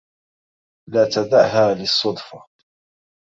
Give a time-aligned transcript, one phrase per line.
[0.89, 2.45] لا تدعها للصدفة.